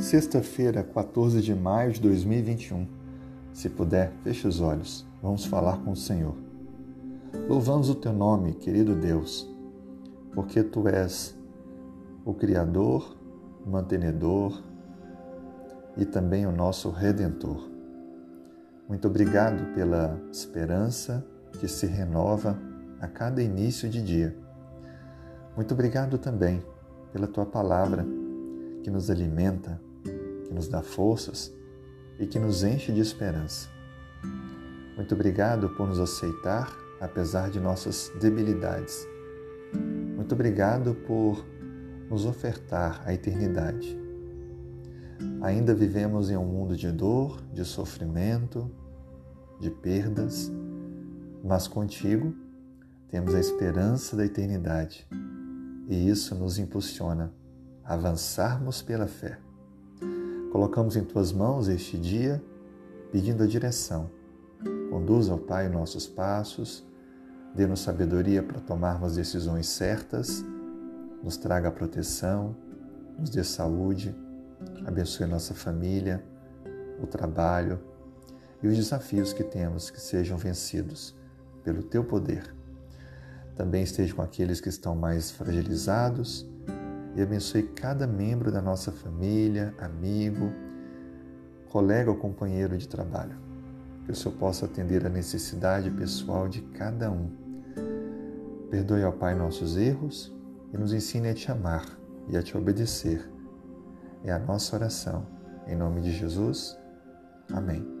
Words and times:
Sexta-feira, 0.00 0.82
14 0.82 1.42
de 1.42 1.54
maio 1.54 1.92
de 1.92 2.00
2021. 2.00 2.88
Se 3.52 3.68
puder, 3.68 4.10
feche 4.24 4.48
os 4.48 4.58
olhos. 4.58 5.06
Vamos 5.22 5.44
falar 5.44 5.76
com 5.84 5.92
o 5.92 5.96
Senhor. 5.96 6.34
Louvamos 7.46 7.90
o 7.90 7.94
teu 7.94 8.10
nome, 8.10 8.54
querido 8.54 8.96
Deus, 8.96 9.46
porque 10.32 10.62
tu 10.62 10.88
és 10.88 11.38
o 12.24 12.32
Criador, 12.32 13.14
o 13.64 13.68
mantenedor 13.68 14.62
e 15.98 16.06
também 16.06 16.46
o 16.46 16.50
nosso 16.50 16.88
Redentor. 16.88 17.70
Muito 18.88 19.06
obrigado 19.06 19.74
pela 19.74 20.18
esperança 20.32 21.22
que 21.60 21.68
se 21.68 21.84
renova 21.84 22.58
a 23.02 23.06
cada 23.06 23.42
início 23.42 23.86
de 23.86 24.02
dia. 24.02 24.34
Muito 25.54 25.74
obrigado 25.74 26.16
também 26.16 26.64
pela 27.12 27.26
tua 27.26 27.44
palavra 27.44 28.06
que 28.82 28.90
nos 28.90 29.10
alimenta, 29.10 29.89
que 30.50 30.54
nos 30.54 30.66
dá 30.66 30.82
forças 30.82 31.54
e 32.18 32.26
que 32.26 32.36
nos 32.36 32.64
enche 32.64 32.90
de 32.90 33.00
esperança. 33.00 33.68
Muito 34.96 35.14
obrigado 35.14 35.70
por 35.70 35.86
nos 35.86 36.00
aceitar 36.00 36.76
apesar 37.00 37.50
de 37.50 37.60
nossas 37.60 38.10
debilidades. 38.20 39.06
Muito 40.16 40.34
obrigado 40.34 40.92
por 41.06 41.46
nos 42.10 42.26
ofertar 42.26 43.00
a 43.06 43.14
eternidade. 43.14 43.96
Ainda 45.40 45.72
vivemos 45.72 46.30
em 46.30 46.36
um 46.36 46.44
mundo 46.44 46.76
de 46.76 46.90
dor, 46.90 47.40
de 47.52 47.64
sofrimento, 47.64 48.68
de 49.60 49.70
perdas, 49.70 50.50
mas 51.44 51.68
contigo 51.68 52.34
temos 53.08 53.36
a 53.36 53.40
esperança 53.40 54.16
da 54.16 54.26
eternidade 54.26 55.06
e 55.88 56.08
isso 56.08 56.34
nos 56.34 56.58
impulsiona 56.58 57.32
a 57.84 57.94
avançarmos 57.94 58.82
pela 58.82 59.06
fé. 59.06 59.38
Colocamos 60.50 60.96
em 60.96 61.04
tuas 61.04 61.32
mãos 61.32 61.68
este 61.68 61.96
dia, 61.96 62.42
pedindo 63.12 63.44
a 63.44 63.46
direção. 63.46 64.10
Conduza, 64.90 65.30
ao 65.32 65.38
Pai, 65.38 65.68
nossos 65.68 66.08
passos, 66.08 66.84
dê-nos 67.54 67.80
sabedoria 67.80 68.42
para 68.42 68.60
tomarmos 68.60 69.14
decisões 69.14 69.68
certas, 69.68 70.44
nos 71.22 71.36
traga 71.36 71.70
proteção, 71.70 72.56
nos 73.16 73.30
dê 73.30 73.44
saúde, 73.44 74.12
abençoe 74.84 75.24
nossa 75.26 75.54
família, 75.54 76.24
o 77.00 77.06
trabalho 77.06 77.78
e 78.60 78.66
os 78.66 78.76
desafios 78.76 79.32
que 79.32 79.44
temos 79.44 79.88
que 79.88 80.00
sejam 80.00 80.36
vencidos 80.36 81.14
pelo 81.62 81.80
teu 81.80 82.02
poder. 82.02 82.52
Também 83.54 83.84
esteja 83.84 84.12
com 84.14 84.22
aqueles 84.22 84.60
que 84.60 84.68
estão 84.68 84.96
mais 84.96 85.30
fragilizados 85.30 86.44
e 87.14 87.22
abençoe 87.22 87.62
cada 87.62 88.06
membro 88.06 88.52
da 88.52 88.62
nossa 88.62 88.92
família, 88.92 89.74
amigo, 89.78 90.52
colega 91.70 92.10
ou 92.10 92.16
companheiro 92.16 92.76
de 92.76 92.88
trabalho. 92.88 93.36
Que 94.04 94.12
o 94.12 94.14
Senhor 94.14 94.34
possa 94.36 94.66
atender 94.66 95.04
a 95.06 95.08
necessidade 95.08 95.90
pessoal 95.90 96.48
de 96.48 96.62
cada 96.62 97.10
um. 97.10 97.30
Perdoe 98.70 99.02
ao 99.02 99.12
Pai 99.12 99.34
nossos 99.34 99.76
erros 99.76 100.32
e 100.72 100.78
nos 100.78 100.92
ensine 100.92 101.28
a 101.28 101.34
te 101.34 101.50
amar 101.50 101.84
e 102.28 102.36
a 102.36 102.42
te 102.42 102.56
obedecer. 102.56 103.28
É 104.24 104.32
a 104.32 104.38
nossa 104.38 104.76
oração. 104.76 105.26
Em 105.66 105.76
nome 105.76 106.00
de 106.00 106.12
Jesus. 106.12 106.78
Amém. 107.52 107.99